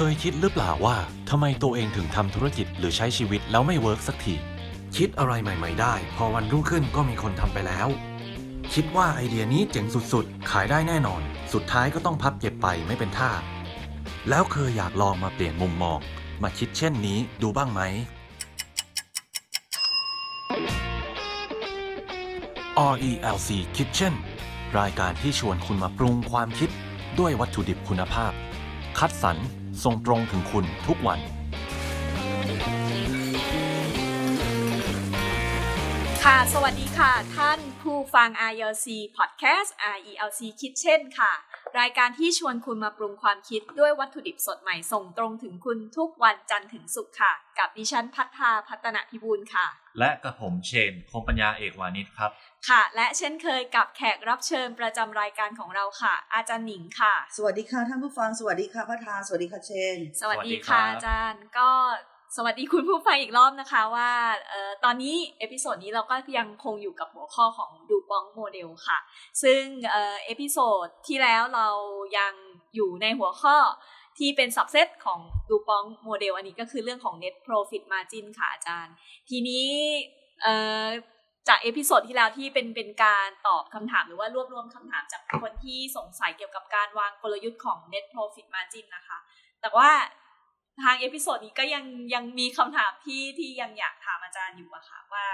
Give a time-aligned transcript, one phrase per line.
[0.00, 0.96] เคยคิดหรือเปล่าว่า
[1.30, 4.34] ทำไมตัวเองถึงทำธุรกิจหรือใช้ชีวิตแล้วไม่ work สักที
[4.96, 7.88] คิดอะไรใหม่ ๆ ได้ พอวันรุ่งขึ้นก็มีคนทำไปแล้ว
[8.74, 11.22] คิดว่าไอเดียนี้เจ๋งสุดๆ ขายได้แน่นอน
[11.52, 13.30] สุดท้ายก็ต้องพับเก็บไปไม่เป็นท่า
[14.28, 15.98] แล้วเคยอยากลองมาเปลี่ยนมุมมอง
[16.42, 17.80] มาคิดเช่นนี้ดูบ้างไหม
[22.94, 24.14] RELC Kitchen
[24.78, 26.70] รายการที่ชวนคุณมาปรุงความคิด
[27.18, 28.32] ด้วยวัตถุดิบคุณภาพ
[29.00, 29.38] คัดสรร
[29.84, 31.20] ส่งตรงถึงคุณทุกวัน
[36.24, 38.86] ค่ะ สวัสดีค่ะ ท่านผู้ฟัง RELC
[39.16, 41.32] Podcast RELC Kitchen ค่ะ
[41.80, 49.66] รายการที่ชวนคุณมาปรุงความคิดด้วยวัตถุดิบสดใหม่ส่งตรงถึงคุณทุกวันจันทร์ถึงศุกร์ค่ะ กับดิฉันพัฒนาพัฒนาพิบูลค่ะ
[49.98, 52.30] และกับผมเชน คงปัญญาเอกวานิชครับ
[52.68, 61.70] ค่ะ และเช่นเคยกับแขกรับเชิญประจำรายการของเราค่ะ อาจารย์หนิงค่ะ สวัสดีค่ะท่านผู้ฟัง สวัสดีค่ะพัทาสวัสดีค่ะเชน สวัสดีสวัสดีครัค่ะอาจารย์ก็
[62.36, 64.10] สวัสดีคุณผู้ฟังอีกรอบนะคะว่า
[64.48, 68.98] เอ่อตอนนี้ episode นี้เราก็ยังคงอยู่กับหัวข้อของ DuPont model ค่ะ
[69.42, 71.68] ซึ่งเอ่อ episode ที่แล้วเรา
[72.18, 72.32] ยัง
[72.74, 73.56] อยู่ในหัวข้อ
[74.18, 78.94] ที่เป็น subset ของ DuPont model อันนี้ก็คือเรื่องของ net profit margin ค่ะอาจารย์
[79.28, 79.66] ทีนี้
[80.42, 80.86] เอ่อ
[81.48, 89.18] จาก episode ที่แล้วที่เป็นเป็นการตอบคำถามหรือว่ารวบรวมคำถามจากคนที่สงสัยเกี่ยวกับการวางกลยุทธ์ของ net profit margin นะคะ
[89.60, 89.90] แต่ว่า
[90.82, 95.26] ทาง episode นี้ก็ยังยังมีคำถามที่ที่ยังอยากถามอาจารย์อยู่อะค่ะว่า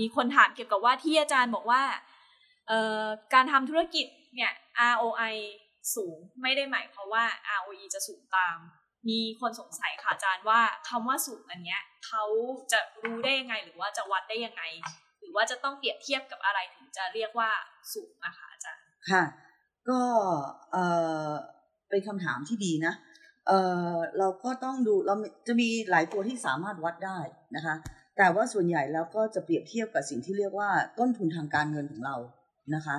[0.00, 1.82] มีคนถามเกี่ยวกับว่าที่อาจารย์บอกว่า
[3.34, 4.52] การทำธุรกิจเนี่ย
[4.92, 5.34] ROI
[5.94, 7.24] สูงไม่ได้หมายความว่า
[7.58, 8.56] ROE จะสูงตาม
[9.08, 12.24] มีคนสงสัยค่ะอาจารย์ว่าคำว่าสูงอันเนี้ยเขา
[12.72, 14.62] จะรู้ได้ยังไงหรือว่าจะวัดได้ยังไง
[15.34, 17.50] รือว่าจะต้องเปรียบเทียบกับอะไรถึงจะเรียกว่า
[17.92, 19.22] สูงนะคะอาจารย์ค่ะ
[19.88, 20.00] ก็
[20.72, 20.84] เอ่
[21.28, 21.30] อ
[21.90, 22.94] เป็นคำถามที่ดีนะ
[23.46, 23.58] เอ่
[23.92, 25.14] อเราก็ต้องดูเรา
[25.46, 27.18] จะมีหลายตัวที่สามารถวัดได้
[27.56, 27.74] นะคะ
[28.16, 32.16] แต่ว่าส่วนใหญ่แล้วก็จะเปรียบเทียบกับสิ่งที่เรียกว่าต้นทุนทางการเงินของเรา
[32.74, 32.96] นะคะ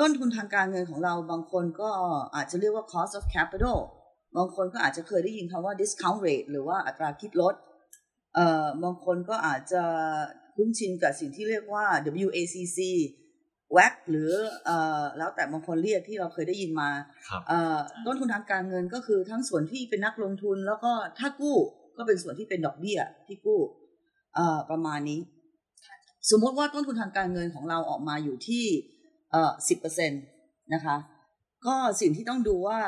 [0.00, 1.90] ต้นทุนทางการเงินของเราบางคนก็
[2.34, 3.78] อาจจะเรียกว่า cost of capital
[4.36, 7.54] บางคนก็อาจจะเคยได้ยินคำว่า discount rate หรือว่าอัตราคิดลด
[8.34, 9.82] เอ่อบางคนก็อาจจะ
[10.54, 11.86] คุ้นชินกับสิ่งที่เรียกว่า
[12.26, 12.78] WACC
[13.76, 14.32] WACC หรือ
[14.64, 16.90] เอ่อแล้วแต่บางคนเรียกที่เราเคยได้ยินมา
[17.28, 21.56] ครับเอ่อต้นทุนทางการเงินก็คือทั้งส่วนที่เป็นนักลงทุน แล้วก็ถ้ากู้
[21.96, 23.60] ก็เป็นส่วนที่เป็นดอกเบี้ยที่กู้
[24.34, 25.20] เอ่อประมาณนี้
[26.30, 28.64] สมมติว่าต้นทุนทางการเงินของเราออกมาอยู่ที่
[29.32, 30.16] เอ่อสิบเปอร์เซ็นต
[30.74, 30.96] นะคะ
[31.66, 32.80] ก็สิ่งที่ต้องดูว่า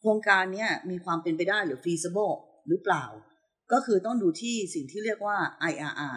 [0.00, 2.34] โครงการเนี้ยมีความเป็นไปได้หรือ feasible
[2.68, 3.04] หรือเปล่า
[3.72, 5.36] ก็คือต้องดูที่สิ่งที่เรียกว่า
[5.72, 6.16] IRR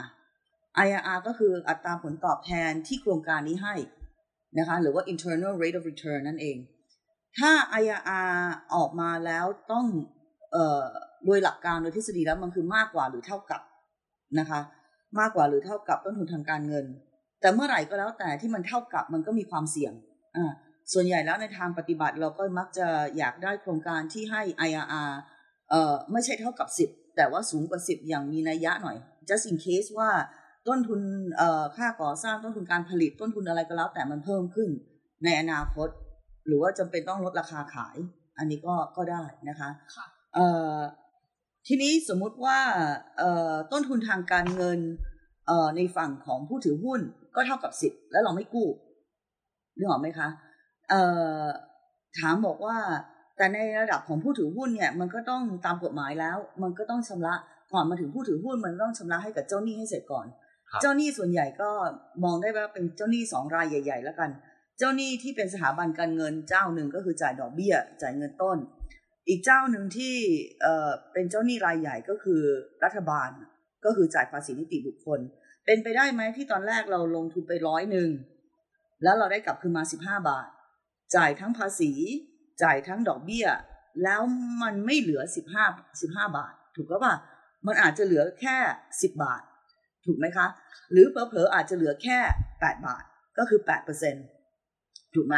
[0.86, 3.76] IRR ก็คืออัตราผลตอบแทนที่โครงการนี้ให้
[4.60, 6.58] นะคะหรือว่า internal rate of return นั่นเอง
[7.38, 7.52] ถ้า
[7.82, 8.38] IRR
[8.76, 9.86] ออกมาแล้วต้อง
[10.52, 10.82] เอ่อ
[11.26, 13.62] โดยหลักการโดยทฤษฎีแล้วมันคือมากกว่าหรือเท่ากับ
[14.40, 14.60] นะคะ
[15.20, 16.86] มากกว่าหรือเท่ากับต้นทุนทางการเงิน
[17.42, 19.94] แต่เมื่อไหร่ก็แล้วแต่ที่มันเท่ากับมันก็มีความเสี่ยง
[20.38, 20.52] อ่า
[20.94, 25.12] ส่วนใหญ่แล้วในทางปฏิบัติเราก็มักจะอยากได้โครงการที่ให้ IRR
[25.70, 28.98] เอ่อไม่ใช่เท่ากับ 10 แต่ว่าสูงกว่า 10 อย่างมีนัยยะหน่อย
[29.30, 30.10] just in case ว่า
[30.68, 31.02] ต้นทุน
[31.38, 34.70] เอ่อค่าก่อสร้างต้นทุนการผลิตต้นทุนอะไรก็แล้ว แต่มันเพิ่มขึ้น
[35.24, 35.88] ในอนาคต
[36.48, 37.98] หรือว่าจำเป็นต้องลดราคาขาย
[38.38, 40.78] อันนี้ก็ก็ได้นะคะค่ะเอ่อ
[41.68, 42.60] ทีนี้สมมุติว่า
[43.18, 44.80] เอ่อต้นทุนทางการเงิน
[45.48, 47.00] เอ่อในฝั่งของผู้ถือหุ้น
[47.36, 48.68] ก็เท่ากับสิบแล้วเราไม่กู้
[49.78, 50.28] นึกออกไหมคะ
[50.90, 51.02] เอ่
[51.44, 51.46] อ
[52.20, 52.78] ถามบอกว่า
[53.38, 57.36] แต่ในระดับของผู้ถือหุ้นเนี่ยมันก็ต้องตามกฎหมายแล้ว มันก็ต้องชำระ
[57.74, 60.47] ก่อนมาถึงผู้ถือหุ้นมันต้องชำระให้กับเจ้าหนี้ให้เสร็จก่อนครับ
[60.82, 61.70] เจ้าหนี้ส่วนใหญ่ก็
[62.24, 64.30] มองได้ว่าเป็นเจ้าหนี้สองรายใหญ่ ๆ แล้วกัน
[64.78, 68.58] เจ้าหนี้ที่เป็นสถาบันการเงินเจ้าหนึ่งก็คือจ่ายดอกเบี้ย จ่ายเงินต้น
[69.30, 70.16] อีกเจ้าหนึ่งที่
[70.62, 72.42] เอ่อเป็นเจ้าหนี้รายใหญ่ก็คือ
[72.84, 73.30] รัฐบาล
[73.86, 75.20] ก็คือจ่ายภาษีนิติบุคคล
[75.66, 78.10] เป็นไปได้ไหมที่ตอนแรกเราลงทุนไปร้อยหนึ่ง
[79.04, 80.48] แล้วเราได้กลับคืนมาสิบห้าบาท
[81.16, 81.92] จ่ายทั้งภาษี
[82.64, 83.48] จ่ายทั้งดอกเบี้ย
[84.04, 84.22] แล้ว
[84.62, 85.66] มันไม่เหลือสิบห้า
[86.02, 87.16] สิบห้าบาท ถูกก็ป่ะ
[87.68, 88.58] มันอาจจะเหลือแค่
[89.02, 89.42] สิบบาท
[90.08, 90.48] ถูกไหมคะ
[90.92, 92.20] หรือเผลอๆอาจจะเหลือแค่
[92.60, 93.04] แปดบาท
[93.38, 94.16] ก็คือแปดเปอร์เซ็น
[95.16, 95.36] ถูกไหม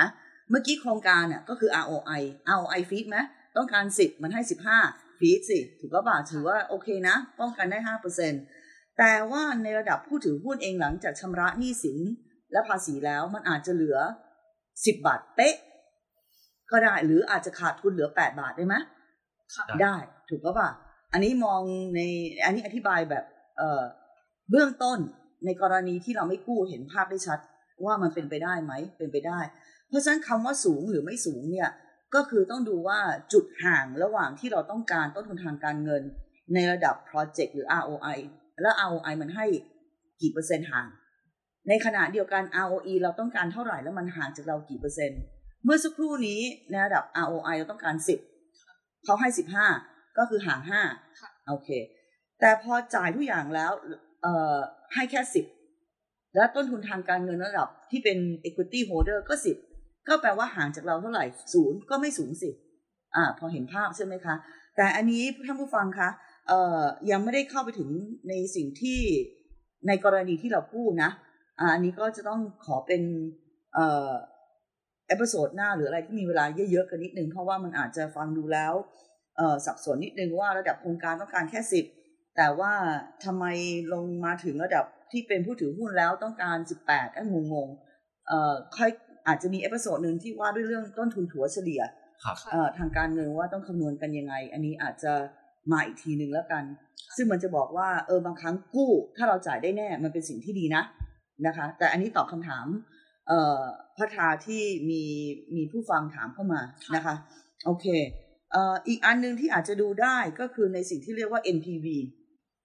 [0.50, 2.21] เมื่อกี้โครงการเนี่ยก็คือ ROI
[2.57, 3.18] ROI ฟีดไหม
[3.57, 4.80] ต้องการสิบมันให้สิบห้า
[5.19, 8.33] ฟีดสิ ถูกก็ป่ะถือว่าโอเคนะ ป้องกันได้ห้าเปอร์เซ็น
[8.98, 12.00] แต่ว่าในระดับผู้ถือหุ้นเองหลังจากชำระหนี้สิน
[12.51, 13.98] และภาษีแล้วมันอาจจะเหลือ
[14.86, 15.56] สิบบาทเป๊ะ
[16.71, 18.75] ก็ได้หรืออาจจะขาดทุนเหลือแปดบาทได้ไหม
[19.56, 19.95] ค่ะได้
[20.30, 20.69] ถูกก็ป่ะ
[21.13, 21.62] อันนี้มอง
[21.95, 22.00] ใน
[22.45, 23.25] อันนี้อธิบายแบบ
[23.57, 23.81] เอ่อ
[24.50, 25.00] เบื้องต้น
[25.46, 27.40] ในกรณีที่เราไม่กู้เห็นภาพได้ชัด
[27.86, 29.40] ว่ามันเป็นไปได้ไหมเป็นไปได้
[29.88, 31.69] เพราะฉะนั้นคำว่าสูงหรือไม่สูงเนี่ย
[32.16, 33.00] ก็คือต้องดูว่า
[33.34, 36.04] จุดห่างระหว่างที่เราต้องการต้นทุนทางการเงิน
[36.54, 38.18] ในระดับ Project หรือ ROI
[38.62, 39.46] แล้ว ROI มันให้
[40.22, 40.88] กี่เปอร์เซ็นต์ห่าง
[41.68, 45.19] ในขณะเดียวกัน ROE เราต้องการเท่าไหร่แล้วมันห่างจากเรากี่เปอร์เซ็นต์
[45.63, 47.95] เมื่อสักครู่นี้ในระดับ ROI เราต้องการ
[48.50, 49.28] 10เขาให้
[49.74, 50.84] 15 ก็คือห่างค่ะ
[51.18, 51.69] 5โอเค
[52.40, 54.00] แต่พอจ่ายทุกอย่างแล้วเอ่อ
[54.94, 55.21] ให้แค่
[55.77, 59.36] 10และต้นทุนทางการเงินระดับที่เป็น equity holder ก็
[59.71, 62.50] 10ก็แปลว่าห่างจากเราเท่าไหร่ศูนย์ก็ไม่ศูนย์สิ
[63.16, 64.36] อ่า พอเห็นภาพใช่ไหมคะ
[64.75, 66.10] แต่อันนี้ท่านผู้ฟังคะ
[66.48, 67.89] เอ่อยังไม่ได้เข้าไปถึง
[68.30, 69.00] ในสิ่งที่
[69.88, 71.12] ในกรณีที่เราพูดนะ
[71.60, 73.01] อ่าอันนี้ก็จะต้องขอเป็น
[73.74, 74.12] เอ่อ
[75.07, 78.74] episode หน้าหรืออะไรที่มีเวลาเยอะๆกันนิดนึงเพราะว่ามันอาจจะฟังดูแล้ว
[79.38, 81.86] เอ่อสับสนนิดนึงว่าระดับโครงการต้องการแค่สิบ
[82.38, 82.74] แต่ว่า
[83.26, 83.46] ทำไม
[83.94, 87.22] ลงมาถึงระดับที่เป็นผู้ถือหุ้นแล้วต้องการสิบแปดก็
[87.54, 88.92] งงๆเอ่อค่อย
[89.28, 91.81] อาจจะมี episode หนึ่งที่ว่าด้วยเรื่องต้นทุนถัวเฉลี่ย
[92.24, 95.14] ครับค่ะเอ่อทางการเงินว่าต้องคำนวณกันยังไง อันนี้อาจจะ
[95.72, 96.64] มาอีกทีหนึ่งแล้วกัน
[97.16, 100.84] ซึ่งมันจะบอกว่าเออบางครั้งกู้ ถ้าเราจ่ายได้แน่มันเป็นสิ่งที่ดีนะ
[101.48, 102.66] นะคะ แต่อันนี้ตอบคำถาม
[103.28, 103.62] เอ่อ
[103.98, 105.02] พัทราที่มี
[105.56, 106.62] มีผู้ฟังถามเข้ามา
[106.96, 107.16] นะคะ
[107.66, 107.86] โอเค
[108.52, 111.88] เอ่ออีกอันหนึ่งที่อาจจะดูได้ก็คือในสิ่งที่เรียกว่า NPV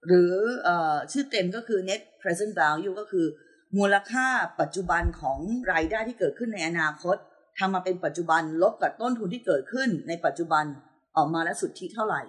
[0.06, 0.32] หรือ
[0.66, 0.68] อ
[1.12, 3.26] ชื่อเต็มก็คือ Net Present Value ก็คือ
[3.76, 4.26] มูลค่า
[4.60, 5.38] ปัจจุบันของ
[5.72, 7.16] รายได้ที่เกิดขึ้นในอนาคต
[7.58, 10.64] ทำมาเป็นปัจจุบันลบกับต้นทุนที่เกิดขึ้นในปัจจุบัน
[11.16, 12.22] ออกมาแล้วสุทธิเท่าไหร่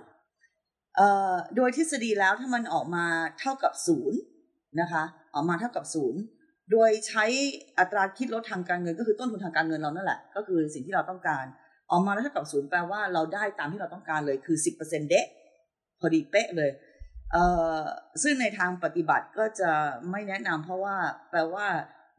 [1.56, 3.06] โดยทฤษฎีแล้วถ้ามันออกมา
[3.40, 4.20] เท่ากับศูนย์
[4.82, 5.04] นะคะ
[5.36, 6.22] ออกมาเท่ากับศูนย์
[6.72, 7.26] โดยใช้
[7.80, 11.46] อัตราคิดลดทางการเงิน ก็คือต้นทุนทางการเงินเรานั่นแหละ ก็คือสิ่งที่เราต้องการ
[11.92, 15.26] ออกมาแล้วเท่ากับศูนย์แปลว่าเราได้ตามที่เราต้องการเลยคือสิบเปอร์เซ็นเดะ
[16.00, 16.70] พอดีเป๊ะเลย
[18.24, 19.72] ซึ่งในทางปฏิบัติก็จะ
[20.12, 20.98] ไม่แนะนำเพราะว่า
[21.30, 21.68] แปลว่า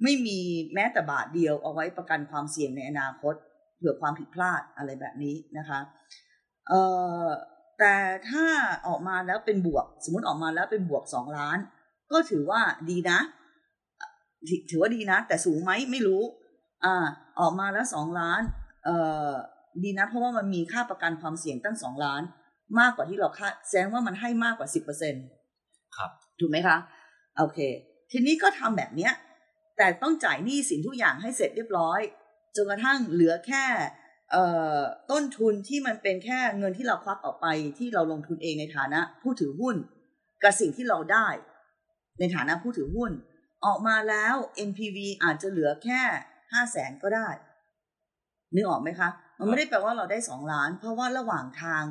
[0.03, 0.39] ไม่มี
[0.75, 3.35] แม้แต่บาทเดียวเอาไว้ประกันความเสี่ยงในอนาคต
[3.77, 5.81] เผื่อความผิดพลาดอะไรแบบนี้นะคะ
[7.79, 7.95] แต่
[8.31, 8.47] ถ้า
[8.87, 11.59] ออกมาแล้วเป็นบวก สมมติออกมาแล้วเป็นบวกสองล้าน
[12.13, 12.61] ก็ถือว่า
[12.91, 13.19] ดีนะ
[14.49, 16.23] ถถือว่าดีนะ แต่สูงไหมไม่รู้
[16.85, 17.07] อ่า
[17.41, 18.43] ออกมาแล้วสองล้าน
[18.85, 18.97] เอ่
[19.29, 19.31] อ
[19.83, 22.23] ดีนะ เพราะว่ามันมีค่าประกันความเสี่ยงตั้งสองล้าน
[22.81, 25.15] มากกว่าที่เราคาดแสดงว่ามันให้มากกว่าสิบเปอร์เซ็น
[25.97, 26.11] ครับ
[26.41, 26.77] ถูกไหมคะ
[27.39, 27.59] โอเค
[28.13, 29.13] ทีนี้ก็ทำแบบเนี้ย
[29.77, 32.01] แต่ต้องจ่ายหนี้สินทุกอย่างให้เสร็จเรียบร้อย
[32.57, 33.65] จนกระทั่งเหลือแค่
[34.33, 34.45] เอ่
[34.77, 34.79] อ
[35.11, 37.47] ต้นทุนที่มันเป็นแค่เงินที่เราควักออกไป
[37.79, 39.77] ที่เราลงทุนเองในฐานะผู้ถือหุ้น
[40.43, 41.29] กับสิ่งที่เราได้
[42.19, 43.11] ในฐานะผู้ถือหุ้น
[43.67, 44.35] ออกมาแล้ว
[44.69, 46.03] NPV อาจจะเหลือแค่
[46.53, 47.29] ห้าแสนก็ได้
[48.55, 49.09] นึกออกไหมคะ
[49.39, 51.83] มันไม่ได้แปลว่าเราได้สองล้าน เพราะว่าระหว่างทาง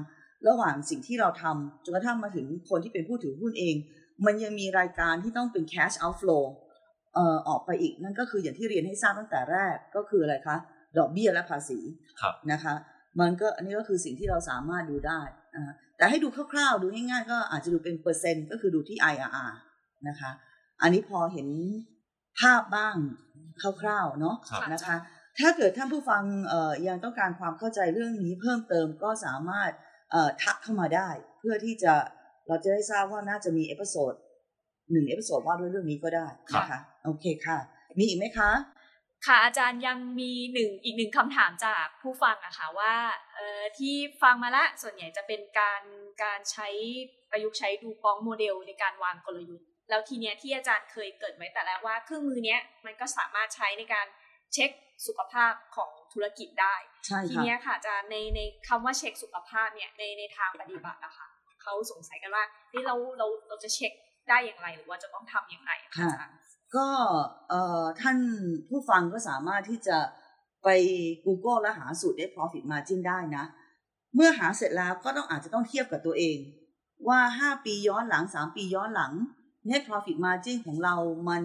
[0.47, 3.75] ระหว่างสิ่งที่เราทำจนกระทั่งมาถึงคนที่เป็นผู้ถือหุ้นเอง
[4.25, 6.45] มันยังมีรายการที่ต้องเป็น cash outflow
[7.13, 10.57] เอ่อออกไปอีกนั่นก็คืออย่างที่เรียนให้ทราบตั้งแต่แรกก็คืออะไรคะ
[10.97, 11.80] ดอกเบี้ยและภาษี
[12.21, 12.74] ครับนะคะ
[13.19, 15.21] มันก็อันนี้ก็คือสิ่งที่เราสามารถดูได้
[15.56, 19.51] อ่าแต่ให้ดูคร่าวๆ ดูง่ายๆก็อาจจะดูเป็นเปอร์เซ็นต์ก็คือดูที่ IRR
[20.07, 20.31] นะคะ
[20.81, 21.48] อันนี้พอเห็น
[22.39, 22.95] ภาพบ้าง
[23.81, 24.98] คร่าวๆเนาะครับนะคะ
[25.39, 29.84] ถ้าเกิดท่านผู้ฟังเอ่อยังต้องการความเข้าใจเรื่องนี้เพิ่มเติมก็สามารถเอ่อ
[30.43, 31.09] ทักเข้ามาได้
[31.39, 31.93] เพื่อที่จะ
[32.47, 34.13] เราจะได้ทราบว่าน่าจะมี episode
[34.91, 37.57] หนึ่ง episode ว่าด้วยเรื่องนี้ก็ได้นะคะโอเคค่ะ
[37.97, 38.51] มีอีกไหมคะ
[39.25, 42.95] ค่ะอาจารย์ยังมีหนึ่งอีกหนึ่งคำถามจากผู้ฟังอะค่ะว่า
[43.35, 45.81] เอ่อที่ฟังมาละส่วนใหญ่จะเป็นการ
[46.24, 46.67] การใช้
[47.31, 54.07] ประยุกต์ใช้ดูปองโมเดลในการวางกลยุทธ์แล้วทีเนี้ยที่อาจารย์เคยเกริดไว้แต่แรกว่าเครื่องมือเนี้ยมันก็สามารถใช้ในการ
[54.53, 54.71] เช็ค
[55.07, 61.27] สุขภาพของ ธุรกิจได้ใช่ทีค่ะเนี้ยค่ะอาจารย์ในในคำว่าเช็คสุขภาพเนี่ยในในทางปฏิบัติอะค่ะ
[61.62, 63.91] เขาสงสัยกันว่าที่เราเราเราจะเช็ค
[64.29, 66.36] ได้อย่างไรหรือว่าจะต้องทำอย่างไรอะค่ะอาจารย์
[66.75, 66.88] ก็
[67.50, 68.17] เอ่อท่าน
[68.69, 69.98] ผู้ฟังก็สามารถที่จะ
[70.63, 70.69] ไป
[71.25, 73.45] Google และหาสูตร net profit margin ได้นะ
[74.15, 76.38] เมื่อหาเสร็จแล้วก็ต้องอาจจะต้องเทียบกับตัวเอง
[77.07, 79.12] ว่า 5 ปีย้อนหลัง 3 ปีย้อนหลัง
[79.69, 80.95] net profit margin ของเรา
[81.29, 81.43] มัน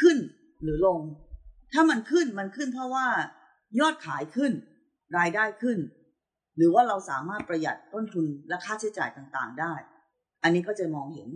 [0.00, 0.18] ขึ้น
[0.62, 1.00] หรือลง
[1.72, 3.06] ถ้ามันขึ้นมันขึ้นเพราะว่า
[3.80, 4.52] ยอดขายขึ้น
[5.18, 5.78] รายได้ขึ้น
[6.56, 9.74] หรือว่าเราสามารถประหยัดต้นทุนและค่าใช้จ่ายต่างๆ ได้
[10.42, 11.28] อันนี้ก็จะมองเห็น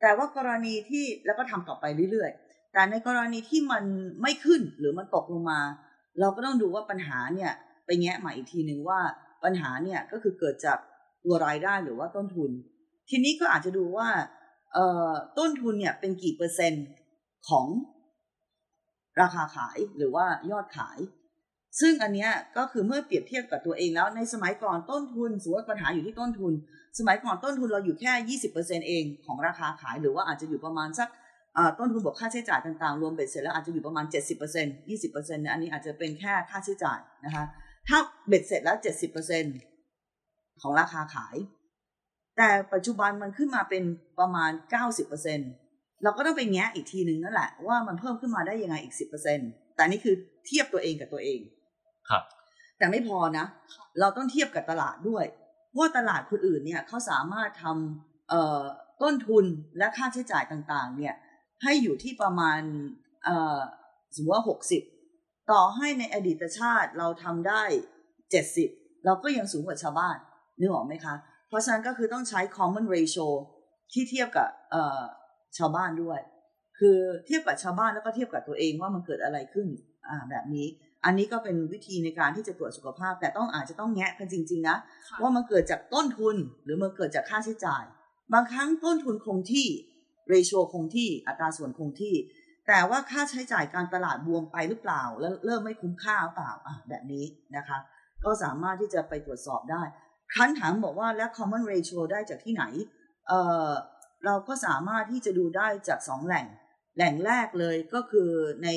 [0.00, 3.84] แต่ว่ากรณีที่แล้วก็ทำต่อไปเรื่อยๆ แต่ในกรณีที่มัน
[4.22, 5.60] ไม่ขึ้นหรือมันตกลงมา
[6.20, 7.52] เราก็ต้องดูว่าปัญหาเนี่ย
[7.86, 9.00] ไปแงะมาอีกทีหนึ่งว่า
[9.44, 10.78] ปัญหาเนี่ยก็คือเกิดจาก
[11.24, 12.50] ตัวรายได้หรือว่าต้นทุน
[13.10, 14.08] ทีนี้ก็อาจจะดูว่า
[14.72, 16.86] เอ่อต้นทุนเนี่ยเป็นกี่เปอร์เซ็นต์
[17.48, 17.66] ของ
[19.20, 20.98] ราคาขายหรือว่ายอดขาย
[21.80, 26.52] ซึ่งอันเนี้ยก็คือเมื่อเปรียบเทียบกับตัวเองแล้วในสมัยก่อนต้นทุนสมมติว่าปัญหาอยู่ที่ต้นทุน
[26.98, 31.08] สมัยก่อนต้นทุนเราอยู่แค่ 20%เองของราคาขายหรือว่าอาจจะอยู่ประมาณสัก
[31.78, 37.44] ต้นทุนบวกค่าใช้จ่ายต่างๆ รวมเบ็ดเสร็จแล้วอาจจะอยู่ประมาณ 70% 20%เนี่ยอันนี้อาจจะเป็นแค่ค่าใช้จ่ายนะคะ
[37.88, 39.44] ถ้าเบ็ดเสร็จแล้วเจ็ดสิบเปอร์เซ็น
[40.62, 41.36] ของราคาขาย
[42.36, 43.84] แต่ปัจจุบันมันขึ้นมาเป็น
[44.18, 45.40] ประมาณเก้าสิบเปอร์เซ็น
[46.02, 49.38] เราก็ต้องไปแงะอีกทีหนึ่งนั่นแหละว่ามันเพิ่มขึ้นมาได้ยังไงอีกสิบเปอร์เซ็น
[49.76, 50.14] แต่นี่คือ
[50.46, 51.40] เทียบตัวเองกับตัวเอง
[52.10, 52.22] ครับ
[52.78, 53.46] แต่ไม่พอนะ
[54.00, 55.24] เราต้องเทียบกับตลาดด้วย
[55.78, 58.62] ว่าตลาดคนอื่นเนี่ยเขาสามารถทำเอ่อ
[59.02, 59.44] ต้นทุน
[59.78, 61.14] และค่าใช้จ่ายต่างๆ เนี่ย
[61.62, 62.60] ให้อยู่ที่ประมาณ
[63.24, 63.58] เอ่อ
[64.14, 64.82] สมมติว่าหกสิบ
[65.50, 67.62] ต่อให้ในอดีตชาติเราทำได้
[68.30, 68.68] เจ็ดสิบ
[69.04, 70.16] เราก็ยังสูงกว่าชาวบ้าน
[70.58, 71.14] นึกออกไหมคะ
[71.48, 73.26] เพราะฉะนั้นก็คือต้องใช้ common ratio
[73.92, 75.02] ที่เทียบกับเอ่อ
[75.58, 76.20] ชาวบ้านด้วย
[76.78, 79.68] คือเทียบกับชาวบ้านแล้วก็เทียบกับตัวเองว่ามันเกิดอะไรขึ้น
[80.08, 80.66] อ่าแบบนี้
[81.04, 84.76] อันนี้ก็เป็นวิธีในการที่จะตรวจสุขภาพ แต่ต้องอาจจะต้องแงะกันจริง ๆ นะ
[85.08, 87.84] ค่ะว่ามันเกิดจากต้นทุนหรือมันเกิดจากค่าใช้จ่าย
[88.32, 89.68] บางครั้งต้นทุนคงที่
[90.32, 92.14] ratio คงที่อัตราส่วนคงที่
[92.68, 97.24] แต่ว่าค่าใช้จ่ายการตลาดบวมไปหรือเปล่า แล้วเริ่มไม่คุ้มค่าหรือเปล่าอะแบบนี้
[97.56, 97.78] นะคะ
[98.24, 99.82] ก็สามารถที่จะไปตรวจสอบได้
[100.34, 102.64] ครั้นถามบอกว่าแล้ว common ratio ได้จากที่ไหน
[103.28, 103.70] เอ่อ
[104.26, 106.46] เราก็สามารถที่จะดูได้จากสองแหล่ง
[106.96, 108.30] แหล่งแรกเลยก็คือ
[108.64, 108.68] ใน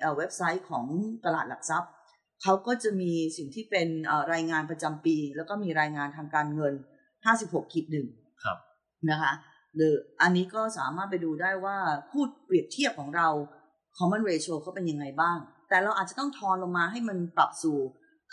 [0.00, 0.86] เอ่อเว็บไซต์ของ
[1.24, 1.90] ตลาดหลักทรัพย์
[2.42, 6.74] เขาก็จะมีสิ่งที่เป็นเอ่อรายงานประจำปี แล้วก็มีรายงานทางการเงิน
[7.22, 8.06] 56ขีดหนึ่ง
[8.44, 8.58] ครับ
[9.10, 9.32] นะคะ
[9.76, 11.76] หรืออันนี้ก็สามารถไปดูได้ว่า
[12.10, 13.28] พูดเปรียบเทียบของเรา
[13.98, 15.38] common ratio เขาเป็นยังไงบ้าง
[15.68, 17.78] แต่เราอาจจะต้องทอนลงมาให้มันปรับสู่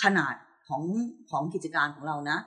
[0.04, 0.36] ขนาด
[0.68, 0.84] ของ
[1.32, 2.38] ของกิจการของเรานะ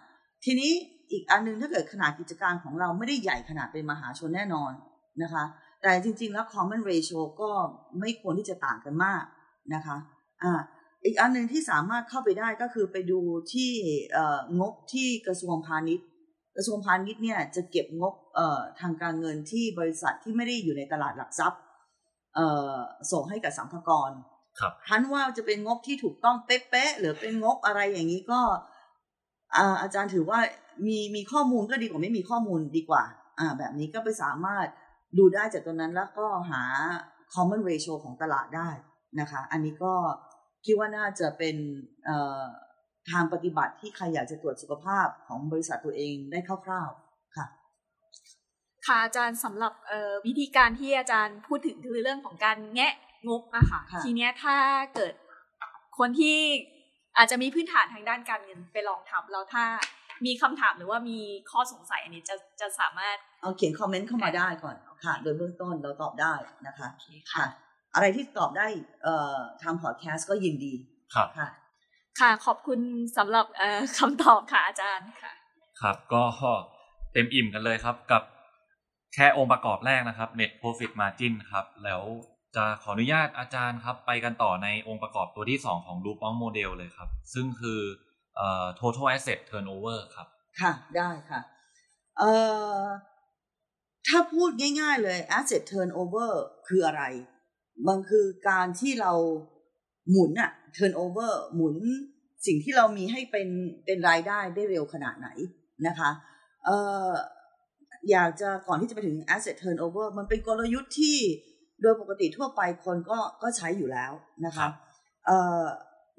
[0.45, 0.73] ทีนี้
[1.13, 4.73] อีกอันนึงถ้าเกิดขนาดกิจการของเราไม่ได้ใหญ่ขนาดเป็นมหาชนแน่นอน
[5.23, 5.45] นะคะ
[5.83, 7.51] แต่จริง ๆ แล้ว common ratio ก็
[8.01, 9.25] ไม่ควรที่จะต่างกันมาก
[9.75, 9.97] นะคะ
[10.43, 10.61] อ่า
[11.05, 13.21] อีกอันหนึ่งที่สามารถเข้าไปได้ก็คือไปดู
[13.53, 13.71] ที่
[14.13, 16.07] เอ่องบที่กระทรวงพาณิชย์
[16.57, 21.61] กระทรวงพาณิชย์เนี่ยจะเก็บงบเอ่อทางการเงินที่บริษัทที่ไม่ได้อยู่ในตลาดหลักทรัพย์
[22.35, 22.77] เอ่อ
[23.13, 24.11] ส่งให้กับสัมภากร
[24.61, 28.41] ครับทันว่าจะเป็นงบที่ถูกต้องเป๊ะๆหรือเป็นงบอะไรอย่างนี้ก็
[29.57, 30.39] อ่าอาจารย์ถือว่า
[30.87, 33.05] มีมีข้อมูลก็ดีกว่าไม่มีข้อมูลดีกว่า
[33.39, 34.67] อ่าแบบนี้ก็ไปสามารถ
[35.19, 36.63] ดูได้จากตัวนั้นแล้วก็หา
[37.35, 38.69] common ratio ของตลาดได้
[39.21, 39.95] นะคะ อันนี้ก็
[40.65, 41.57] คิดว่าน่าจะเป็น
[42.05, 42.43] เอ่อ
[43.11, 47.47] ทางปฏิบัติที่ใครอยากจะตรวจสุขภาพของบริษัทตัวเองได้คร่าวๆค่ะ
[48.87, 52.95] ค่ะอาจารย์สำหรับเอ่อวิธีการที่อาจารย์พูดถึงคือเรื่องของการแงะ
[53.29, 54.57] งบอะค่ะค่ะ ทีเนี้ยถ้า
[54.95, 55.15] เกิด
[55.99, 56.39] คนที่
[57.17, 59.65] อาจจะมีพื้นฐานทางด้านการเงินไปลองทำแล้วถ้า
[60.27, 61.19] มีคำถามหรือว่ามี
[61.51, 66.35] ข้อสงสัยอันนี้จะจะสามารถเอาเขียนคอมเมนต์เข้ามาได้ก่อน ค่ะ โดยเบื้องต้นเราตอบได้
[66.67, 67.45] นะคะโอเคค่ะ
[67.95, 68.67] อะไรที่ตอบได้
[69.03, 70.75] เอ่อทางพอดแคสต์ก็ยินดี
[71.15, 71.49] ครับค่ะ
[72.21, 72.81] ค่ะขอบคุณ
[73.17, 75.33] สำหรับเอ่อคำตอบค่ะอาจารย์ค่ะ
[75.81, 76.23] ครับก็
[77.13, 78.23] เต็มอิ่มกันเลยครับกับ
[79.15, 82.03] แค่องค์ประกอบแรกนะครับ net profit margin ครับ แล้ว
[82.57, 87.81] จะขออนุญาตอาจารย์ครับ ไปกันต่อในองค์ประกอบตัวที่ 2 ของ Loop on Model เลยครับ ซึ่งคือ
[88.37, 90.27] เอ่อ total asset turnover ครับ
[90.61, 91.41] ค่ะ ได้ค่ะ
[92.19, 92.33] เอ่
[92.77, 92.83] อ
[94.09, 96.33] ถ้าพูดง่าย ๆ เลย asset turnover
[96.69, 97.03] คืออะไร
[97.89, 99.13] มันคือการที่เรา
[100.11, 101.75] หมุนอะ turnover หมุน
[102.47, 103.49] สิ่งที่เรามีให้เป็น
[103.85, 105.29] เป็นรายได้ได้เร็วขนาดไหน
[105.87, 106.11] นะคะ
[106.65, 106.79] เอ่
[107.09, 107.11] อ
[108.11, 111.17] อยากจะก่อนที่จะไปถึง asset turnover มันเป็นกลยุทธ์ที่
[111.83, 114.13] โดยปกติทั่วไปคนก็ก็ใช้อยู่แล้ว
[114.47, 114.71] นะครัคะบ
[115.27, 115.65] เอ่อ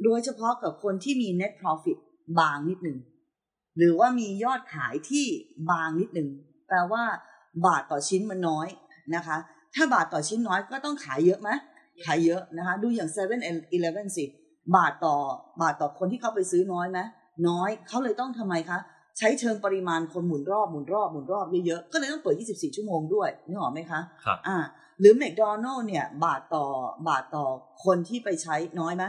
[0.04, 1.98] โดยเฉพาะกับคนที่มี net profit
[2.40, 2.98] บางนิดหนึ่ง
[3.78, 5.26] หรือว่ามียอดขายที่
[5.72, 6.30] บางนิดหนึ่ง
[6.68, 7.04] แปลว่า
[7.66, 8.68] บาทต่อชิ้นมันน้อย
[9.16, 9.38] นะคะ
[9.76, 11.50] ถ้าบาทต่อชิ้นน้อยก็ต้องขายเยอะไหม
[12.06, 13.36] ขายเยอะนะคะ ดูอย่าง7 e เ e ่
[13.76, 14.26] e อสิ
[14.76, 15.16] บาทต่อ
[15.62, 17.00] บาทต่อคนที่เข้าไปซื้อน้อยไหม
[17.48, 18.80] น้อยเขาเลยต้องทำไมคะ
[19.18, 24.58] ใช้เชิงปริมาณคนหมุนรอบหมุนรอบหมุนรอบเยอะๆก็เลยต้องเปิด 24 ชั่วโมงด้วยนึกออกไหมคะครับอ่า
[25.00, 26.66] หรือแม d โดนัลเนี่ยบาทต่อ
[27.08, 27.46] บาทต่อ
[27.86, 29.04] คนที่ไปใช้น้อยไหม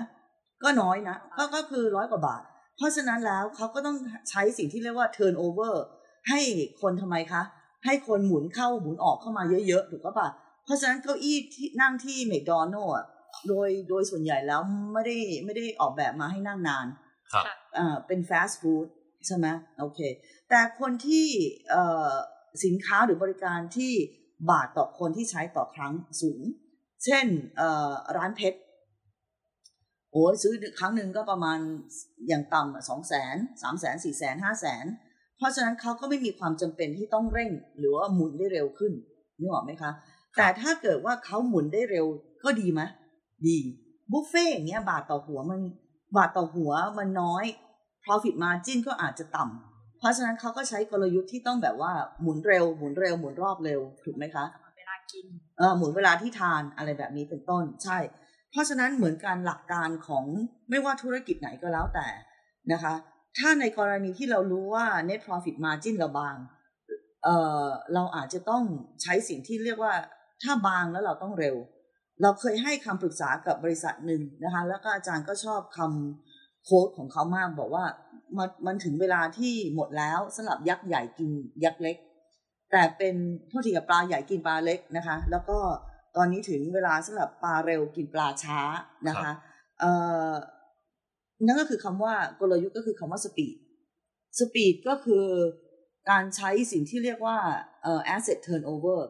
[0.62, 2.42] ก็น้อยนะก็ก็คือร้อยกว่าบาท
[2.76, 3.96] เพราะฉะนั้นแล้วเขาก็ต้อง
[4.30, 5.74] ใช้สิ่งที่เรียกว่า turnover
[6.28, 6.40] ให้
[6.82, 7.42] คนทำไมคะ
[7.85, 10.29] ให้คนหมุนเข้าหมุนออกเข้ามาเยอะๆถูกปะ
[10.64, 13.07] เพราะฉะนั้นเก้าอี้ที่นั่งที่แม d โดนัลอะ
[13.49, 14.61] โดยโดยส่วนใหญ่แล้ว
[14.93, 16.87] ไม่ได้ไม่ได้ออกแบบมาให้นั่งนาน
[17.33, 17.45] ครับ
[17.79, 18.87] อ่าเป็นฟาสต์ฟู้ด
[19.26, 19.47] ใช่ไหม
[19.81, 20.00] โอเค
[20.49, 21.26] แต่คนที่
[21.71, 22.12] เอ่อ
[22.64, 23.93] สินค้าหรือบริการที่
[24.50, 26.41] บาทต่อคนที่ใช้ต่อครั้งสูง
[27.05, 27.26] เช่น
[27.57, 28.59] เอ่อร้านเพชร
[30.12, 31.59] โอ้ยซื้อครั้งหนึ่งก็ประมาณ
[32.29, 34.85] อย่างต่ำสองแสนสามแสนสี่แสนห้าแสน
[35.37, 38.93] เพราะฉะนั้นเขาก็ไม่มีความจำเป็นที่ต้องเร่ง หรือว่าหมุนได้เร็วขึ้น
[39.38, 39.91] นึกออกไหมคะ
[40.37, 42.07] แต่ถ้าเกิดว่าเขาหมุนได้เร็ว
[42.45, 42.81] ก็ดีไหม
[43.47, 43.59] ดี
[44.11, 45.61] บุฟเฟ่อย่างเงี้ยบาทต่อหัวมัน
[46.17, 47.45] บาทต่อหัวมันน้อย
[48.05, 54.45] profit margin ก็อาจจะต่ำเพราะฉะนั้นเขาก็ใช้กลยุทธ์ที่ต้องแบบว่าหมุนเร็วหมุนเร็วหมุนรอบเร็วถูกไหมคะ
[54.79, 55.26] เวลากิน
[55.59, 57.99] เออหมุนเวลาที่ทานอะไรแบบนี้เป็นต้นใช่
[58.50, 60.25] เพราะฉะนั้นเหมือนการหลักการของ
[60.71, 62.07] ไม่ว่าธุรกิจไหนก็แล้วแต่
[62.73, 62.95] นะคะ
[63.38, 66.37] ถ้าในกรณีที่เรารู้ว่า net profit margin เราบาง
[67.25, 68.64] เอ่อเราอาจจะต้อง
[69.03, 69.95] ใช้สิ่งที่เรียกว่า
[70.43, 71.57] ถ้าบางแล้วเราต้องเร็ว
[72.23, 77.85] เราเคยให้คำปรึกษากับบริษัทหนึ่งนะคะ แล้วก็อาจารย์ก็ชอบคำโค้ดของเขามากบอกว่า
[78.37, 81.31] มันมันถึงเวลาที่หมดแล้วสำหรับยักษ์ใหญ่กิน
[81.64, 81.97] ยักษ์เล็ก
[82.73, 83.14] แต่เป็น
[83.49, 85.59] โทษทีกับปลาใหญ่กินปลาเล็กนะคะ แล้วก็
[86.17, 88.61] ตอนนี้ถึงเวลาสำหรับปลาเร็วกินปลาช้า
[89.09, 89.33] นะคะ
[89.81, 89.93] เอ่
[90.29, 90.31] อ
[91.43, 93.57] นั่นก็คือคำว่ากลยุทธ์ก็คือคำว่าสปีด
[94.38, 95.25] สปีดก็คือ
[96.11, 97.38] การใช้สิ่งที่เรียกว่า
[97.83, 99.00] เอ่อ asset turnover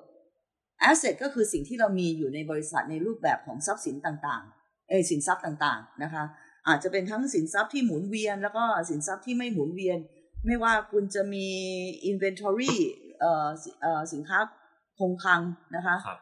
[0.90, 6.24] asset ก็คือสิ่งที่เรามีอยู่ในบริษัทในรูปแบบของทรัพย์สินต่างๆเออสินทรัพย์ต่างๆนะคะ
[6.68, 9.98] อาจจะเป็นทั้งสินทรัพย์ที่หมุนเวียน แล้วก็สินทรัพย์ที่ไม่หมุนเวียน
[10.46, 11.46] ไม่ว่าคุณจะมี
[12.10, 12.74] inventory
[13.20, 13.48] เอ่อ
[13.82, 14.38] เอ่อสินค้า
[14.98, 15.40] คงคลัง
[15.76, 16.18] นะคะครับ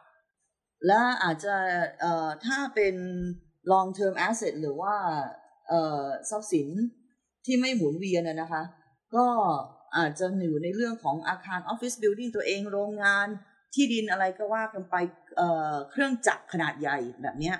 [0.87, 1.55] และอาจจะ
[2.01, 2.95] เอ่อถ้าเป็น
[3.71, 5.25] long term asset หรือว่าเอ่อ
[6.29, 6.67] ทรัพย์สิน
[7.45, 8.63] ที่ไม่หมุนเวียนอะนะคะ
[9.15, 9.25] ก็
[9.97, 13.27] อาจจะอยู่ในเรื่องของอาคาร office building ตัวเองโรงงาน
[13.73, 14.95] ที่ดินอะไรก็ว่ากันไป
[15.37, 17.55] เอ่อเครื่องจักรขนาดใหญ่แบบเนี้ย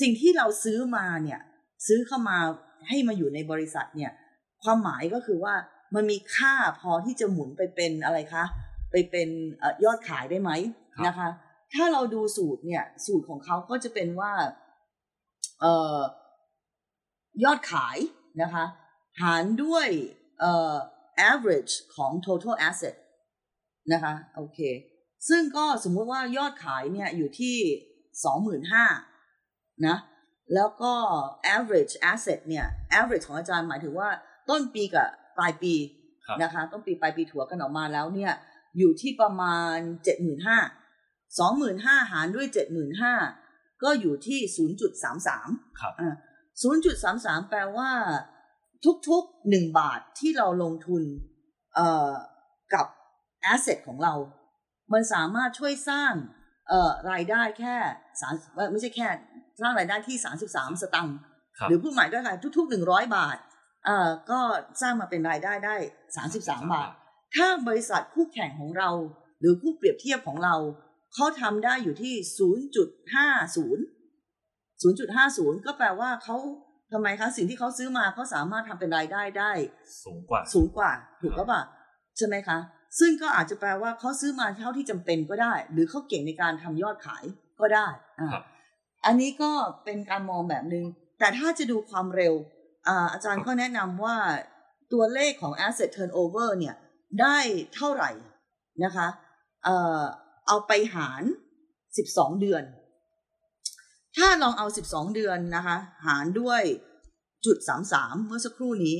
[0.00, 1.40] สิ่งที่เราซื้อมาเนี่ย
[1.86, 2.38] ซื้อเข้ามา
[2.88, 4.12] ให้มาอยู่ในบริษัทเนี่ย
[4.62, 5.54] ความหมายก็คือว่า
[5.94, 8.44] มันมีค่าพอที่จะหมุนไปเป็นอะไรคะ
[8.90, 9.28] ไปเป็น
[9.58, 10.50] เอ่อยอดขายได้ไหม
[10.96, 11.28] ครับนะคะ
[11.74, 14.32] ถ้าเราดูสูตรเนี่ย สูตรของเขาก็จะเป็นว่า
[15.60, 15.96] เอ่อ
[17.44, 17.96] ยอดขาย
[18.42, 18.64] นะคะ
[19.22, 19.86] หารด้วย
[20.40, 20.74] เอ่อ
[21.30, 22.96] average ของ total asset
[23.92, 24.60] นะคะโอเค
[25.28, 27.56] ซึ่งก็สมมุติว่ายอดขายเนี่ยอยู่ที่
[28.24, 28.84] สองหมื่นห้า
[29.86, 29.96] นะ
[30.54, 30.92] แล้วก็
[31.56, 32.66] average asset เนี่ย
[32.98, 34.08] average ของอาจารย์หมายถึงว่า
[34.50, 35.74] ต้นปีกับปลายปี
[36.26, 38.32] ครับนะคะต้นปีปลายปีถัวกันออกมาแล้วเนี่ย
[38.78, 40.58] อยู่ที่ประมาณเจ็ดหมื่นห้า
[41.38, 43.14] สองหมื่นห้าหารด้วยเจ็ดหมื่นห้า
[43.82, 45.48] ก็อยู่ที่ศูนย์จุดสามสาม
[45.80, 45.92] ครับ
[46.62, 47.90] ศูนย์จุดสามสามแปลว่า
[49.08, 51.02] ทุกๆหนึ่งบาทที่เราลงทุน
[51.74, 52.12] เอ่อ
[52.74, 52.86] กับ
[53.52, 54.14] asset ของเรา
[54.92, 56.12] มันสามารถช่วยสร้าง
[56.68, 57.76] เอ่อรายได้แค่
[58.20, 58.34] สาม
[58.72, 59.08] ไม่ใช่แค่
[59.60, 61.16] สร้างรายได้ที่สามสิบสามสตังค์
[61.58, 63.38] ครับหรือพูดหมายด้วยค่ะทุกๆหนึ่งร้อยบาท
[63.84, 64.40] เอ่อก็
[64.80, 65.76] สร้างมาเป็นรายได้ได้
[66.16, 66.90] สามสิบสามบาท
[67.34, 68.90] ถ้าบริษัทคู่แข่งของเรา
[69.40, 70.56] หรือคู่เปรียบเทียบของเรา
[71.14, 72.14] เขาทำได้อยู่ที่
[73.04, 73.97] 0.50
[74.84, 76.36] 0.50 ก็แปลว่าเขา
[76.92, 79.52] ทำไมคะสิ่งที่เขาซื้อมาเขาสามารถทำเป็นรายได้ได้
[80.04, 81.62] สูงกว่า สูงกว่า ถูกก็ปล่ะ
[82.16, 82.58] ใช่ไหมคะ
[82.98, 87.24] ซึ่งก็อาจจะแปลว่าเขาซื้อมาเท่าที่จำเป็นก็ได้ หรือเขาเก่งในการทำยอดขาย
[87.60, 87.88] ก็ได้
[88.20, 88.44] อ่าครับ
[89.06, 89.50] อันนี้ก็
[89.84, 90.84] เป็นการมองแบบหนึง่ง
[91.18, 92.34] แต่ถ้าจะดูความเร็ว
[92.88, 94.16] อ่าอาจารย์ก็แนะนำว่า
[94.92, 96.74] ตัวเลขของ asset turnover เนี่ย
[97.20, 97.38] ได้
[97.74, 98.10] เท่าไหร่
[98.84, 99.08] นะคะ
[99.64, 100.02] เอ่อ
[100.48, 101.22] เอาไปหาร
[101.80, 102.62] 12 เดือน
[104.16, 106.62] ถ้าลองเอา 12 เดือนนะคะ หารด้วย
[107.46, 107.56] จุด
[107.92, 108.96] 33 เมื่อสักครู่นี้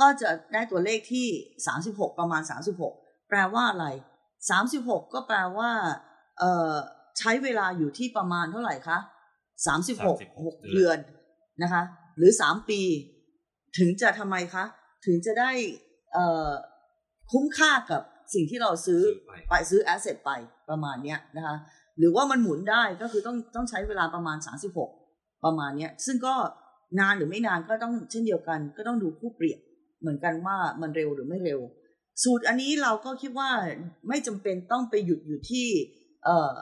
[0.00, 1.26] ก็จะได้ตัวเลขที่
[1.74, 2.42] 36 ประมาณ
[2.86, 3.86] 36 แปลว่าอะไร
[4.48, 5.70] 36 ก็แปลว่า
[6.38, 6.72] เอ่อ
[7.18, 8.98] ใช้เวลาอยู่ที่ประมาณเท่าไหร่คะ
[9.66, 10.98] 36 36เดือน
[11.62, 11.82] นะคะ
[12.16, 12.80] หรือ 3 ปี
[13.78, 14.64] ถึงจะทำไมคะ
[15.06, 15.50] ถึงจะได้
[16.12, 16.50] เอ่อ
[17.32, 18.02] คุ้มค่ากับ
[18.34, 20.30] สิ่งที่เราซื้อซื้อไปไปซื้อแอสเซทไป
[20.70, 21.56] ประมาณเนี้ยนะคะ
[21.98, 24.38] หรือว่ามันหมุนได้ก็คือต้องต้องใช้เวลาประมาณ
[24.90, 26.34] 36 ประมาณเนี้ยซึ่งก็
[27.00, 29.60] นานหรือไม่นานก็ต้องเช่นเดียวกัน ก็ต้องดูผู้เปรียบ
[30.00, 31.60] เหมือนกันว่ามันเร็วหรือไม่เร็ว
[32.24, 33.50] สูตรอันนี้เราก็คิดว่า
[34.08, 35.66] ไม่จำเป็นต้องไปหยุดอยู่ที่
[36.24, 36.54] เอ่อ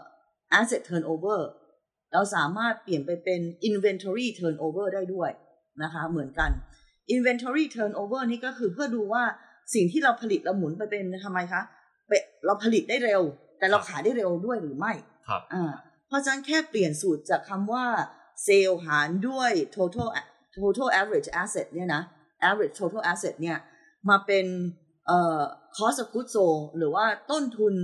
[0.59, 1.41] asset turnover
[2.13, 5.31] เราสามารถเปลี่ยนไปเป็น inventory turnover ได้ด้วย
[5.83, 6.51] นะคะเหมือนกัน
[7.15, 9.25] inventory turnover นี่ก็คือเพื่อดูว่า
[9.75, 11.63] สิ่งที่เราผลิตเราหมุนไปเป็นทำไมคะ
[12.47, 13.23] เราผลิตได้เร็ว
[13.59, 14.93] แต่เราขายได้เร็วด้วยหรือไม่
[15.27, 15.73] ครับอ่า
[16.09, 17.87] เพราะฉะนั้นแค่เปลี่ยนสูตรจากคำว่า
[18.45, 20.09] เซลล์หารด้วย total
[20.57, 22.03] total average asset เนี่ยนะ
[22.49, 23.59] average total asset เนี่ย
[24.09, 24.47] มาเป็น
[25.07, 25.43] เอ่อ
[25.77, 27.75] cost of goods sold หรือว่าต้นทุน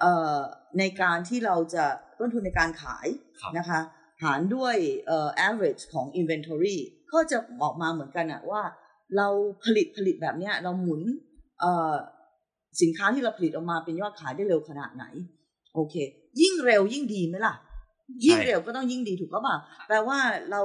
[0.00, 0.38] เอ่อ
[0.78, 1.84] ในการที่เราจะ
[2.20, 3.06] ต้นทุนในการขาย
[3.40, 3.80] ครับนะคะ
[4.22, 4.76] หารด้วย
[5.06, 6.76] เอ่อ average ของ inventory
[7.12, 8.62] ก็จะออกมาเหมือนกันอะว่า
[9.16, 9.28] เรา
[9.64, 11.02] ผลิตผลิตแบบเนี้ยเราหมุน
[11.60, 11.94] เอ่อ
[12.82, 15.04] สินค้าที่เราผลิตออกมาเป็นยอดขายได้เร็วขนาดไหน
[15.74, 15.94] โอเค
[16.40, 17.54] ยิ่งเร็วยิ่งดีไหมล่ะ
[18.24, 20.18] ยิ่งเร็วก็ต้องยิ่งดีถูกก็ปล่ะแปลว่า
[20.50, 20.62] เรา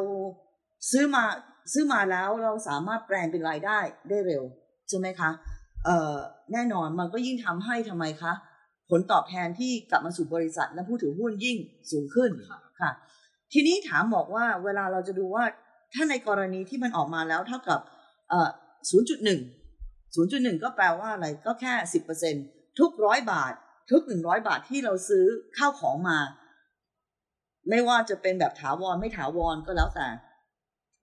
[0.91, 1.23] ซื้อมา
[1.73, 3.79] ซื้อมาแล้วเราสามารถแปลงเป็นรายได้
[4.09, 4.43] ได้เร็ว
[4.89, 5.29] ใช่ไหมคะ
[5.85, 6.15] เอ่อ
[6.53, 8.33] แน่นอนมันก็ยิ่งทำให้ทำไมคะ
[8.89, 11.57] ผลตอบแทนที่กลับมาสู่บริษัทและผู้ถือหุ้นยิ่ง
[11.91, 12.31] สูงขึ้น
[12.81, 12.91] ค่ะ
[13.53, 15.43] ทีนี้ถามบอกว่าเวลาเราจะดูว่า
[15.93, 17.79] ถ้าในกรณีที่มันออกมาแล้วเท่ากับ
[18.29, 18.49] เอ่อ
[18.91, 21.73] 0.1 0.1 ก็แปลว่าอะไรก็แค่
[22.31, 23.53] 10%ทุกร้อยบาท
[23.91, 25.25] ทุก100บาทที่เราซื้อ
[25.57, 26.19] ข้าวของมา
[27.69, 30.07] ไม่ว่าจะเป็นแบบถาวรไม่ถาวรก็แล้วแต่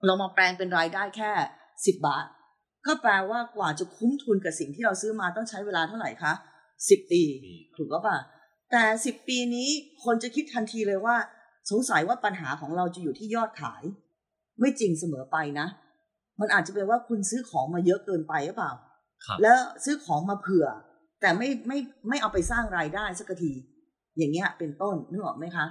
[0.05, 1.31] เรามาแปลงเป็นรายได้แค่
[1.67, 2.25] 10บาท
[2.85, 6.33] ก็แปลว่ากว่าจะคุ้มทุนกับสิ่งที่เราซื้อมาต้องใช้เวลาเท่าไหร่คะ
[6.89, 8.17] สิบปีปี ถูกก็ป่ะ
[8.71, 9.69] แต่สิบปีนี้
[10.03, 11.15] คนจะคิดทันทีเลยว่า
[11.71, 13.83] สงสัยว่าปัญหาของเราจะอยู่ที่ยอดขาย
[14.59, 15.67] ไม่จริงเสมอไปนะ
[16.39, 18.71] มันอาจจะเป็นว่าคุณซื้อของมาเยอะเกินไปหรือเปล่า
[19.25, 20.67] ครับแล้วซื้อของมาเผื่อ
[21.21, 23.53] แต่ไม่ไม่ไม่เอาไปสร้างรายได้สักที
[24.17, 25.65] อย่างเงี้ย เป็นต้นนึกออกไหมคะ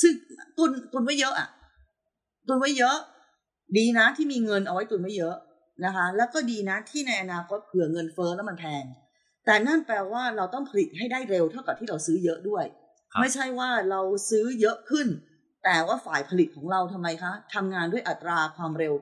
[0.00, 0.12] ซึ่ง
[0.58, 1.48] ตุนตุนไว้เยอะอะ
[2.48, 2.96] ตุนไว้เยอะ
[3.76, 5.36] ดีนะที่มีเงินเอาไว้ตุนไว้เยอะ
[5.84, 8.84] นะคะ แล้วก็ดีนะที่ในอนาคตเผื่อเงินเฟ้อแล้วมันแพง
[9.46, 12.64] แต่นั่นแปลว่าเราต้องผลิตให้ได้เร็วเท่ากับที่เราซื้อเยอะด้วย
[13.12, 15.06] ครับไม่ใช่ว่าเราซื้อเยอะขึ้น
[15.64, 18.94] แต่ว่าฝ่ายผลิตของเราทำไมคะทำงานด้วยอัตราความเร็ว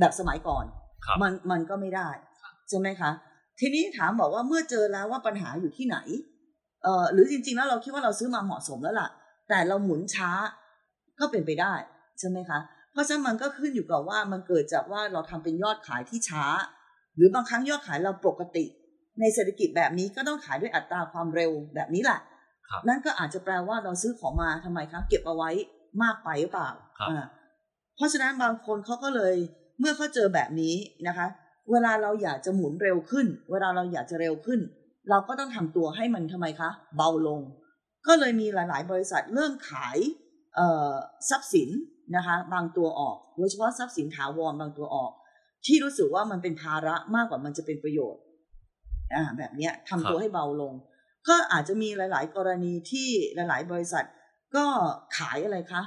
[0.00, 0.64] แบบสมัยก่อน
[1.06, 2.08] ครับมันมันก็ไม่ได้
[2.68, 3.10] ใช่ไหมคะ
[3.60, 5.98] ทีนี้ถามบอกว่าเมื่อเจอแล้วว่าปัญหาอยู่ที่ไหน
[6.82, 9.08] เอ่อหรือจริง ๆ แล้วเราคิดว่าเราซื้อมาเหมาะสมแล้วล่ะ
[9.48, 10.30] แต่เราหมุนช้า
[11.20, 11.72] ก็เป็นไปได้
[12.18, 12.58] ใช่ไหมคะ
[12.92, 16.44] เพราะฉะนั้นมันก็ขึ้นอยู่กับว่ามันเกิดจากว่าเราทำเป็นยอดขายที่ช้า
[17.16, 18.64] หรือบางครั้งยอดขายเราปกติ
[19.20, 22.20] ในเศรษฐกิจแบบนี้ก็ต้องขายด้วยอัตราความเร็วแบบนี้แหละ
[22.68, 25.50] ครับนั่นก็อาจจะแปลว่าเราซื้อของมาทำไมคะเก็บเอาไว้
[26.02, 27.26] มากไปหรือเปล่าครับอ่า
[27.96, 29.34] เพราะฉะนั้นบางคนเขาก็เลย
[29.80, 30.74] เมื่อเขาเจอแบบนี้
[31.08, 31.26] นะคะ
[31.70, 34.60] เวลาเราอยากจะหมุนเร็วขึ้น เวลาเราอยากจะเร็วขึ้น
[35.10, 37.40] เราก็ต้องทำตัวให้มันทำไมคะ เบาลง
[38.06, 39.98] ก็เลยมีหลาย ๆ บริษัทเริ่มขาย
[41.30, 41.68] ทรัพย์สิน
[42.16, 45.12] นะคะบางตัวออกโดยเฉพาะทรัพย์สินถาวรบางตัวออก
[45.66, 48.22] ที่รู้สึกว่ามันเป็นภาระมากกว่ามันจะเป็นประโยชน์
[49.14, 50.72] อ่าแบบเนี้ยทำตัวให้เบาลง
[51.28, 54.04] ก็อาจจะมีหลาย ๆ กรณีที่หลาย ๆ บริษัท
[54.56, 54.64] ก็
[55.16, 55.82] ขายอะไรคะ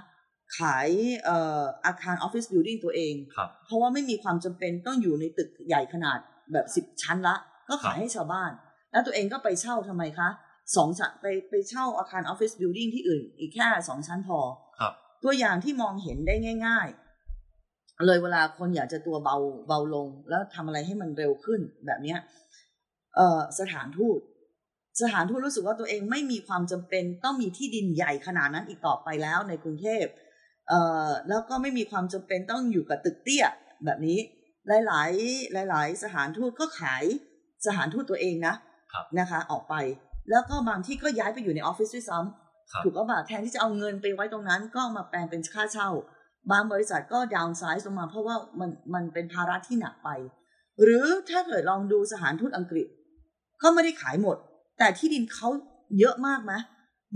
[0.57, 0.89] ขาย
[1.25, 6.19] เอ่ออาคาร office building ตัวเองครับเพราะว่าไม่มีความจำเป็นต้องอยู่ในตึกใหญ่ขนาด
[6.53, 7.35] แบบสิบชั้นละ
[7.69, 8.51] ก็ขายครับให้ชาวบ้าน
[8.91, 10.29] แล้วตัวเองก็ไปเช่าทำไมคะ
[10.75, 14.39] สองชั้นไปไปเช่าอาคาร office building ที่อื่น อีกแค่สองชั้นพอ
[14.79, 16.35] ครับตัวอย่างที่มองเห็นได้
[16.65, 16.87] ง่าย
[17.45, 19.37] ๆ เลยเวลาคนอยากจะตัวเบา
[19.67, 22.19] เบาลง แล้วทำอะไรให้มันเร็วขึ้นแบบเนี้ย
[23.15, 24.19] เอ่อสถานทูต
[25.01, 30.05] สถานทูตรู้สึกว่าตัวเองไม่มีความจำเป็นต้องมีที่ดินใหญ่ขนาดนั้นอีกต่อไปแล้วในกรุงเทพ
[30.69, 33.45] เอ่อแล้วก็ไม่มีความจำเป็นต้องอยู่กับตึกเตี้ย
[33.85, 34.19] แบบนี้
[34.87, 35.03] หลา
[35.63, 37.03] ย ๆ หลาย ๆ สถานทูตก็ขาย
[37.65, 38.55] สถานทูตตัวเองนะ
[38.93, 39.75] ครับนะคะ ออกไป
[40.29, 45.89] แล้วก็บางที่ก็ย้ายไปอยู่ในออฟฟิศด้วยซ้ำครับถูกก็แบบแทนที่จะเอาเงินไปไว้ตรงนั้น ก็เอามาแปลงเป็นค่าเช่า
[46.51, 50.09] บางบริษัทก็ดาวน์ไซส์ลงมาเพราะว่ามันมันเป็นภาระที่หนักไป
[50.83, 52.87] หรือถ้าเกิดลองดูสถานทูตอังกฤษ
[53.61, 54.37] ก็ไม่ได้ขายหมด
[54.79, 55.49] แต่ที่ดินเขา
[55.99, 56.53] เยอะมากไหม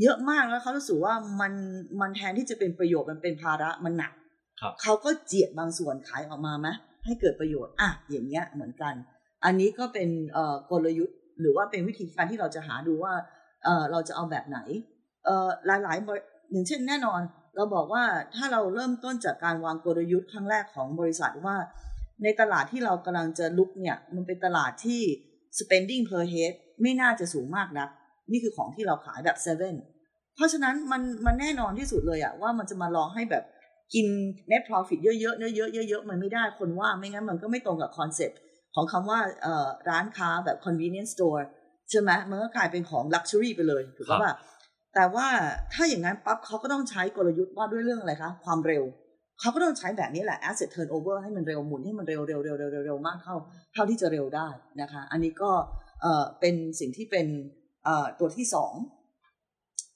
[0.02, 1.54] เยอะมากแล้วเขารู้สึกว่ามัน
[2.02, 4.14] มันแทนที่จะเป็นประโยชน์มันเป็นภาระมันหนัก
[4.62, 6.68] ครับเขาก็เจียดบางส่วนขายออกมาไหม
[7.06, 8.94] ให้เกิดประโยชน์อะอย่างเงี้ยเหมือนกัน
[9.46, 13.14] อันนี้ก็เป็นเอ่อกลยุทธ์หรือว่าเป็นวิธีการที่เราจะหาดูว่า
[13.64, 14.60] เอ่อเราจะเอาแบบไหน
[15.26, 15.48] เอ่อ
[15.84, 17.22] หลายๆบริอย่างเช่นแน่นอน
[17.56, 18.04] เราบอกว่า
[18.36, 21.56] ถ้าเราเริ่มต้นจากการวางกลยุทธ์ครั้งแรกของบริษัทว่า
[22.24, 25.02] ในตลาดที่เรากำลังจะรุกเนี่ยมันเป็นตลาดที่
[25.60, 27.88] spending per head ไม่น่าจะสูงมากนะ
[28.32, 29.76] นี่คือของที่เราขายแบบ seven
[30.36, 33.44] เพราะฉะนั้นมันมันแน่นอนที่สุดเลยอะว่ามันจะมาลองให้แบบ
[33.94, 34.08] กิน
[34.52, 38.40] net profit เยอะๆเยอะๆเยอะๆมันไม่ได้คนว่าไม่งั้นมันก็ไม่ตรงกับคอนเซ็ปต์
[38.76, 41.44] ของคำว่าเอ่อร้านค้าแบบ convenience store
[41.90, 44.34] ใช่ไหมมันก็กลายเป็นของ luxury ไปเลยถูกครับป่ะ
[44.96, 45.28] แต่ว่า
[45.74, 48.84] ถ้าอย่างนั้นปั๊บเขาก็ต้องใช้กลยุทธ์ว่าด้วยเรื่องอะไรคะความเร็ว
[49.40, 53.36] เขาก็ต้องใช้แบบนี้แหละ asset turnover ให้มันเร็วหมุนให้มันเร็วเร็วเร็วเร็วเร็วเร็วมากเท่า
[53.74, 54.48] เท่าที่จะเร็วได้
[54.82, 55.52] นะคะ อันนี้ก็
[56.02, 57.65] เอ่อเป็นสิ่งที่เป็นเอ่อ
[58.20, 58.74] ตัวที่สอง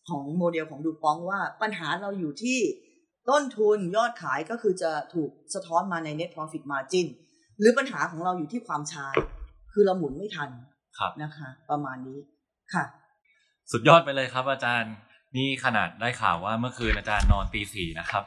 [0.10, 2.60] ของโมเดลของดูปองว่าปัญหาเราอยู่ที่
[3.30, 7.08] ต้นทุนยอดขายก็คือจะถูกสะท้อนมาใน net profit margin
[7.60, 9.06] หรือปัญหาของเราอยู่ที่ความช้า
[9.74, 10.50] คือเราหมุนไม่ทัน
[10.98, 12.20] ครับนะคะ ประมาณนี้
[12.74, 12.84] ค่ะ
[13.72, 14.94] สุดยอดไปเลยครับอาจารย์
[15.38, 18.24] นี่ขนาดได้ข่าวว่าเมื่อคืนอาจารย์นอนตีสี่นะครับ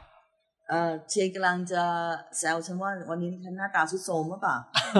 [0.69, 1.83] เอ่อเชนกำลังจะ
[2.37, 4.57] แซวฉันว่าวันนี้ฉันหน้าตาสุดโทรมหรือเปล่า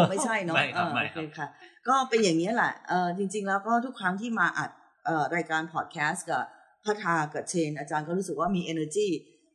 [0.10, 1.48] ไม่ใช่เนาะไม่ครับเออไม่โอครัเคบค่ะ
[1.88, 4.70] ก็เป็นอย่างนี้ยแหละเออจริง ๆ แล้วก็ทุกครั้งที่มาอัด
[5.06, 6.44] เอ่อรายการพอดแคสต์กับ
[6.86, 9.08] พัทากับเชน อาจารย์ก็รู้สึกว่ามี energy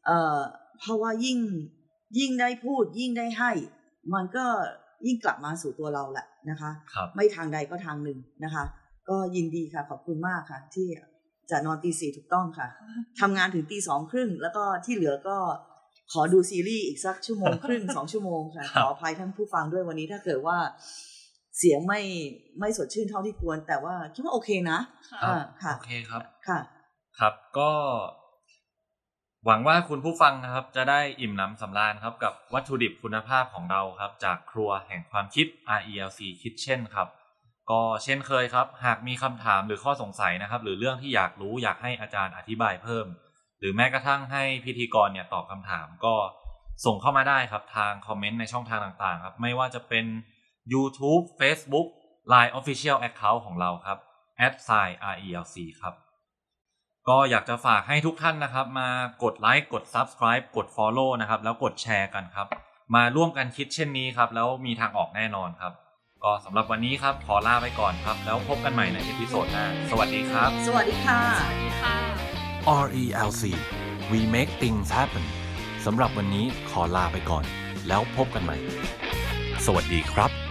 [0.07, 0.39] เอ่อ
[0.81, 1.39] เพราะว่ายิ่ง
[2.19, 3.51] ยิ่งได้พูดยิ่งได้ให้
[4.15, 4.45] มันก็
[5.07, 8.65] ยิ่งกลับมาสู่ตัวเราแหละนะคะครับไม่ทางใดก็ทางหนึ่งนะคะ
[9.09, 10.89] ก็ยินดีค่ะ ขอบคุณมากค่ะ ที่
[11.51, 12.69] จะนอนตีสี่ถูกต้องค่ะ
[13.21, 15.37] ทำงานถึงตีสองครึ่งแล้วก็ที่เหลือก็
[16.13, 20.59] ขอดูซีรีส์อีกสักชั่วโมงครึ่งสองชั่วโมงค่ะคขรับออภัยท่านผู้ฟังด้วยวันนี้ถ้าเกิดว่า
[21.59, 22.01] เสียงไม่
[22.61, 24.79] ไม่สดชื่นเท่าที่ควร แต่ว่าคิดว่าโอเคนะ
[25.11, 26.59] ค่ะอ่าค่ะโอเคครับค่ะ
[27.19, 27.71] ครับก็
[29.47, 35.47] หวังว่าคุณผู้ฟังนะครับ จะได้อิ่มหนำสำราญครับ กับวัตถุดิบคุณภาพของเราครับ จากครัวแห่งความคิด
[35.79, 37.09] RELC Kitchen ครับ
[37.71, 43.07] ก็เช่นเคยครับ หากมีคำถามหรือข้อสงสัยนะครับ หรือเรื่องที่อยากรู้อยากให้อาจารย์อธิบายเพิ่ม
[43.61, 46.15] หรือแม้กระทั่งให้พิธีกรเนี่ยตอบคำถามก็
[46.85, 50.07] ส่งเข้ามาได้ครับทางคอมเมนต์ในช่องทางต่างๆครับ ไม่ว่าจะเป็น
[50.73, 51.89] YouTube Facebook
[52.33, 53.99] Line Official Account ของเราครับ
[54.47, 55.95] a d s i RELC ครับ
[57.09, 58.89] ก็อยากจะฝากให้ทุกท่านนะครับ มา
[59.23, 62.47] กดไลค์กด Subscribe กด Follow นะครับ แล้วกดแชร์กันครับ
[62.95, 65.73] มาร่วมกันคิดเช่นนี้ครับ แล้วมีทางออกแน่นอนครับ
[66.25, 72.28] ก็สำหรับวันนี้ครับ ขอลาไปก่อนครับ แล้วพบกันใหม่ใน episode หน้า สวัสดีครับ สวัสดีค่ะ สวัสดีค่ะ
[72.67, 73.43] RELC
[74.11, 75.25] We Make Things Happen
[75.85, 77.45] สำหรับวันนี้ขอลาไปก่อน
[77.89, 78.57] แล้วพบกันใหม่
[79.67, 80.48] สวัสดีครับ